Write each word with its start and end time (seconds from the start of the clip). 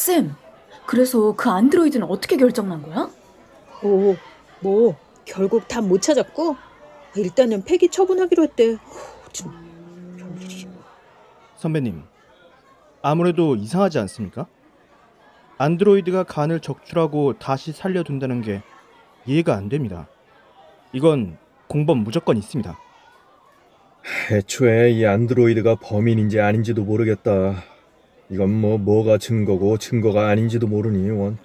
쌤, 0.00 0.34
그래서 0.86 1.32
그 1.36 1.50
안드로이드는 1.50 2.06
어떻게 2.06 2.38
결정난 2.38 2.80
거야? 2.80 3.10
오, 3.82 4.16
뭐 4.60 4.96
결국 5.26 5.68
답못 5.68 6.00
찾았고 6.00 6.56
일단은 7.16 7.64
폐기 7.64 7.90
처분하기로 7.90 8.44
했대. 8.44 8.72
후, 8.72 8.78
별일이. 9.30 10.66
선배님, 11.56 12.02
아무래도 13.02 13.56
이상하지 13.56 13.98
않습니까? 13.98 14.46
안드로이드가 15.58 16.24
간을 16.24 16.60
적출하고 16.60 17.38
다시 17.38 17.72
살려둔다는 17.72 18.40
게 18.40 18.62
이해가 19.26 19.54
안 19.54 19.68
됩니다. 19.68 20.08
이건 20.94 21.36
공범 21.66 21.98
무조건 21.98 22.38
있습니다. 22.38 22.78
애초에 24.32 24.92
이 24.92 25.04
안드로이드가 25.04 25.74
범인인지 25.74 26.40
아닌지도 26.40 26.84
모르겠다. 26.84 27.62
이건 28.30 28.50
뭐 28.60 28.78
뭐가 28.78 29.18
증거고 29.18 29.78
증거가 29.78 30.28
아닌지도 30.28 30.68
모르니 30.68 31.10
원. 31.10 31.38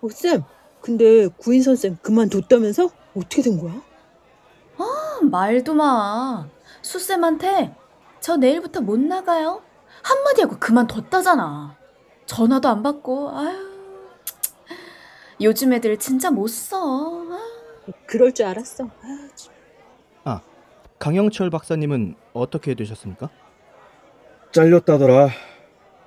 어, 0.00 0.08
쌤, 0.08 0.42
근데 0.80 1.26
구인 1.26 1.62
선생 1.62 1.96
그만뒀다면서? 2.00 2.90
어떻게 3.16 3.42
된 3.42 3.58
거야? 3.58 3.82
아, 4.78 5.18
말도 5.22 5.74
마. 5.74 6.48
수쌤한테 6.82 7.74
저 8.20 8.36
내일부터 8.36 8.82
못 8.82 9.00
나가요. 9.00 9.62
한마디 10.02 10.42
하고 10.42 10.58
그만뒀다잖아. 10.58 11.76
전화도 12.26 12.68
안 12.68 12.82
받고, 12.82 13.30
아유. 13.30 13.56
요즘 15.40 15.72
애들 15.72 15.98
진짜 15.98 16.30
못 16.30 16.46
써. 16.48 16.78
아. 16.78 17.38
그럴 18.06 18.32
줄 18.32 18.46
알았어. 18.46 18.84
아, 18.84 19.28
참. 19.34 19.54
아, 20.24 20.40
강영철 20.98 21.50
박사님은 21.50 22.14
어떻게 22.32 22.74
되셨습니까? 22.74 23.30
잘렸다더라. 24.52 25.28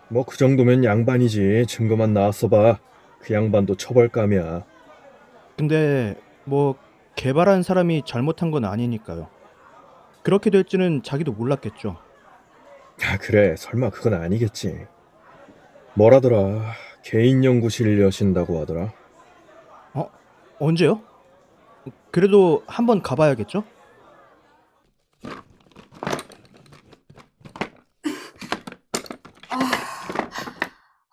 뭐 0.10 0.24
그 0.26 0.38
정도면 0.38 0.84
양반이지. 0.84 1.66
증거만 1.68 2.14
나왔어 2.14 2.48
봐. 2.48 2.80
그 3.20 3.34
양반도 3.34 3.76
처벌감이야. 3.76 4.64
근데 5.58 6.16
뭐 6.46 6.76
개발한 7.16 7.64
사람이 7.64 8.04
잘못한 8.06 8.50
건 8.50 8.66
아니니까요. 8.66 9.28
그렇게 10.24 10.50
될지는 10.50 11.04
자기도 11.04 11.32
몰랐겠죠. 11.32 11.98
아 13.04 13.18
그래 13.18 13.56
설마 13.56 13.90
그건 13.92 14.16
아니겠지. 14.16 14.86
뭐라더라. 15.94 16.74
개인 17.04 17.44
연구실 17.44 18.00
여신다고 18.02 18.60
하더라. 18.62 18.94
언제요? 20.62 21.02
그래도 22.12 22.64
한번 22.68 23.02
가봐야겠죠? 23.02 23.64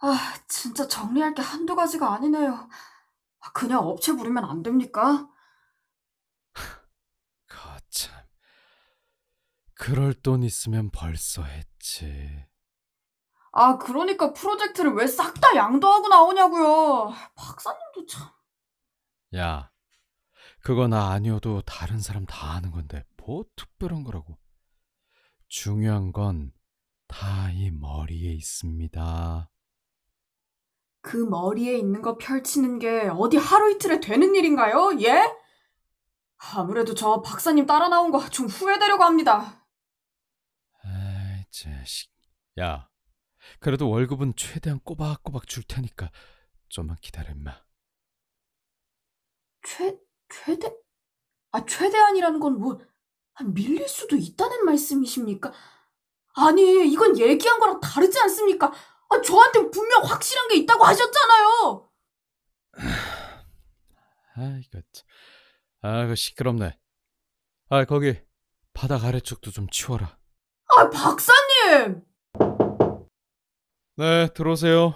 아, 0.01 0.35
진짜 0.49 0.86
정리할 0.97 1.35
게 1.35 1.43
한두 1.43 1.75
가지가 1.77 2.13
아니네요. 2.15 2.69
아, 3.41 3.53
그냥 3.53 3.81
업체 3.87 4.13
부르면 4.15 4.45
안 4.45 4.63
됩니까? 4.63 5.29
거참. 7.49 8.15
그럴 9.75 10.15
돈 10.15 10.43
있으면 10.43 10.91
벌써 10.91 11.43
했지. 11.45 12.47
아, 13.53 13.79
그러니까 13.79 14.33
프로젝트를 14.33 14.93
왜 14.95 15.07
싹 15.07 15.35
다 15.41 15.55
양도하고 15.57 16.09
나오냐고요. 16.09 17.13
박사님도 17.35 18.07
참. 18.07 18.29
야, 19.35 19.71
그거 20.63 20.89
나 20.89 21.11
아니어도 21.11 21.63
다른 21.63 22.01
사람 22.01 22.27
다 22.27 22.53
아는 22.53 22.71
건데 22.71 23.05
뭐 23.17 23.45
특별한 23.57 24.05
거라고. 24.05 24.39
중요한 25.49 26.13
건 26.13 26.53
다 27.09 27.51
이 27.53 27.71
머리에 27.71 28.33
있습니다. 28.33 29.49
그 31.07 31.17
머리에 31.19 31.79
있는 31.79 32.03
거 32.03 32.19
펼치는 32.19 32.81
게 32.81 33.09
어디 33.09 33.37
하루 33.37 33.71
이틀에 33.71 34.01
되는 34.01 34.35
일인가요? 34.35 34.91
예? 35.03 35.23
아무래도 36.37 36.95
저 36.95 37.23
박사님 37.23 37.65
따라 37.65 37.89
나온 37.89 38.11
거 38.11 38.19
좀 38.29 38.47
후회되려고 38.49 39.05
합니다. 39.05 39.65
아이, 40.83 41.45
자식. 41.53 42.11
야, 42.59 42.89
그래도 43.61 43.89
월급은 43.89 44.35
최대한 44.37 44.81
꼬박꼬박 44.81 45.47
줄 45.47 45.63
테니까 45.63 46.11
좀만 46.71 46.97
기다려 47.01 47.31
임마. 47.31 47.53
최, 49.63 49.97
최대? 50.29 50.75
아, 51.53 51.65
최대한이라는 51.65 52.41
건 52.41 52.59
뭐, 52.59 52.81
아, 53.35 53.45
밀릴 53.45 53.89
수도 53.89 54.17
있다는 54.17 54.65
말씀이십니까? 54.65 55.53
아니, 56.35 56.91
이건 56.93 57.17
얘기한 57.17 57.61
거랑 57.61 57.79
다르지 57.81 58.19
않습니까? 58.23 58.73
아, 59.09 59.21
저한테 59.21 59.71
분명 59.71 60.03
확실한 60.05 60.49
게 60.49 60.57
있다고 60.57 60.85
하셨잖아요! 60.85 61.89
아, 64.37 64.61
이거 64.63 64.81
참. 64.93 65.07
아, 65.83 66.05
이거 66.05 66.15
시끄럽네. 66.15 66.79
아, 67.71 67.85
거기 67.85 68.21
바닥 68.75 69.05
아래쪽도 69.05 69.51
좀 69.51 69.69
치워라. 69.71 70.19
아, 70.77 70.91
박사님! 70.91 72.03
네, 73.97 74.29
들어오세요. 74.35 74.95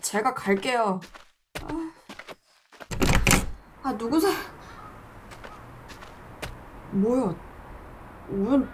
제가 0.00 0.34
갈게요. 0.34 1.00
아, 1.62 1.92
아 3.82 3.92
누구세요? 3.92 4.32
뭐야? 6.92 7.34
웬 8.28 8.68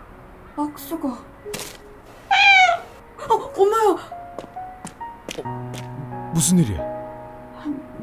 박스가? 0.55 1.25
어, 3.57 3.63
엄마야! 3.63 3.97
무슨 6.33 6.59
일이야? 6.59 6.83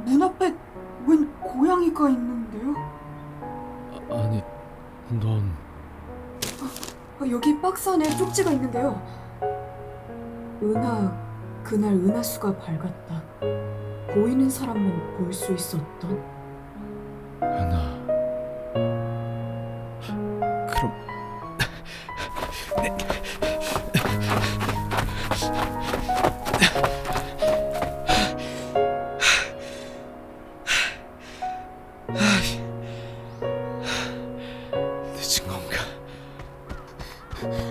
문 0.05 0.21
앞에 0.21 0.53
웬 1.07 1.31
고양이가 1.39 2.09
있는데요? 2.09 2.73
아, 4.09 4.23
아니, 4.23 4.43
넌 5.09 5.51
아, 7.19 7.25
여기 7.29 7.59
박스 7.61 7.89
안에 7.89 8.09
쪽지가 8.17 8.51
있는데요. 8.51 9.01
은하, 10.61 11.15
그날 11.63 11.93
은하수가 11.93 12.57
밝았다. 12.57 13.21
보이는 14.13 14.49
사람만 14.49 15.17
볼 15.17 15.33
수 15.33 15.53
있었던 15.53 16.21
하나. 17.39 17.93
그럼 20.69 20.91
늦 22.81 23.22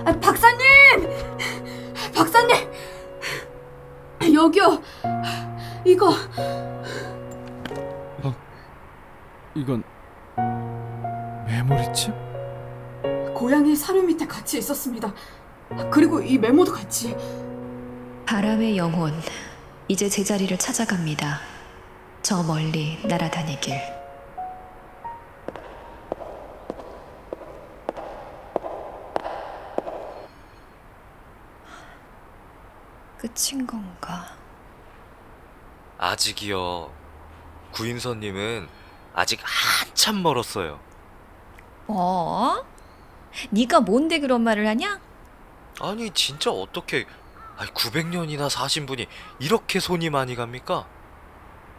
아, 0.05 0.13
박사님! 0.21 0.67
박사님! 2.15 2.57
여기요! 4.35 4.83
이거, 5.85 6.15
이건 9.55 9.83
메모리칩? 11.47 12.13
고양이 13.35 13.75
사료 13.77 14.03
밑에 14.03 14.27
같이 14.27 14.59
있었습니다. 14.59 15.13
아, 15.71 15.91
그리고 15.91 16.21
이 16.23 16.39
메모도 16.39 16.73
같이. 16.73 17.17
바람의 18.27 18.77
영혼, 18.77 19.13
이제 19.89 20.09
제자리를 20.09 20.57
찾아갑니다. 20.57 21.41
저 22.23 22.43
멀리 22.43 22.99
날아다니길. 23.05 24.02
끝인 33.23 33.67
건가? 33.69 34.35
아직이요. 35.97 36.93
구인선님은 37.71 38.69
아직 39.15 39.39
한참 39.45 40.25
멀었어요. 40.25 40.81
뭐? 41.87 42.67
네가 43.51 43.81
뭔데 43.81 44.19
그런 44.19 44.43
말을 44.43 44.67
하냐? 44.67 45.01
아니 45.81 46.11
진짜 46.11 46.51
어떻게 46.51 47.07
900년이나 47.59 48.51
사신 48.51 48.87
분이 48.87 49.07
이렇게 49.39 49.79
손이 49.79 50.11
많이 50.11 50.35
갑니까? 50.35 50.89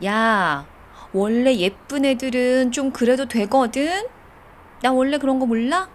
야, 0.05 0.65
원래 1.11 1.57
예쁜 1.57 2.05
애들은 2.05 2.71
좀 2.71 2.93
그래도 2.93 3.27
되거든? 3.27 4.07
나 4.81 4.93
원래 4.93 5.17
그런 5.17 5.39
거 5.39 5.45
몰라? 5.45 5.89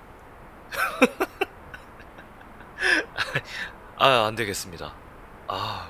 아, 3.97 4.27
안 4.27 4.35
되겠습니다. 4.35 5.07
아, 5.49 5.89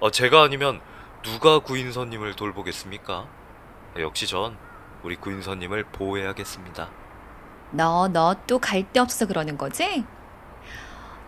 어, 0.00 0.10
제가 0.10 0.42
아니면 0.42 0.80
누가 1.22 1.58
구인선님을 1.60 2.36
돌보겠습니까? 2.36 3.26
역시 3.98 4.26
전 4.26 4.58
우리 5.02 5.16
구인선님을 5.16 5.84
보호해야겠습니다. 5.92 6.94
너, 7.70 8.08
너 8.08 8.34
또 8.46 8.58
갈 8.58 8.82
데 8.92 9.00
없어 9.00 9.26
그러는 9.26 9.58
거지? 9.58 10.08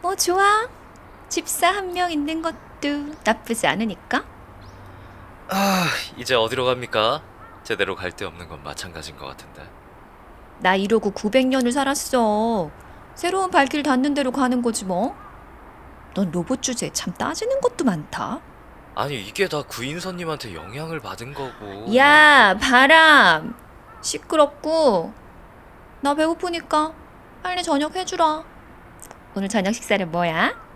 뭐 0.03 0.17
좋아. 0.17 0.69
집사 1.29 1.69
한 1.69 1.93
명 1.93 2.11
있는 2.11 2.43
것도 2.43 3.15
나쁘지 3.25 3.67
않으니까. 3.67 4.25
아, 5.49 5.87
이제 6.17 6.35
어디로 6.35 6.65
갑니까? 6.65 7.23
제대로 7.63 7.95
갈 7.97 8.13
데 8.13 8.25
없는 8.25 8.49
건 8.49 8.63
마찬가지인 8.63 9.17
것 9.17 9.27
같은데. 9.27 9.71
나 10.59 10.77
이러고 10.77 11.13
900년을 11.13 11.73
살았어. 11.73 12.73
새로운 13.15 13.51
발길 13.51 13.83
닿는 13.83 14.15
대로 14.15 14.33
가는 14.33 14.63
거지 14.63 14.85
뭐. 14.85 15.17
넌 16.15 16.31
로봇 16.31 16.63
주제에 16.63 16.91
참 16.93 17.13
따지는 17.15 17.61
것도 17.61 17.85
많다. 17.85 18.41
아니, 18.95 19.21
이게 19.21 19.49
다 19.49 19.63
구인선님한테 19.63 20.55
영향을 20.55 21.01
받은 21.01 21.33
거고. 21.35 21.95
야, 21.97 22.57
바람. 22.61 23.55
시끄럽고. 24.03 25.13
나 26.01 26.15
배고프니까 26.15 26.93
빨리 27.43 27.63
저녁 27.63 27.95
해주라. 27.95 28.45
오늘 29.35 29.49
저녁 29.49 29.73
식사는 29.75 30.11
뭐야? 30.11 30.70